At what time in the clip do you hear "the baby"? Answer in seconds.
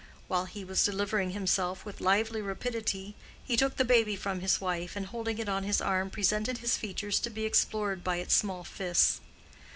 3.77-4.15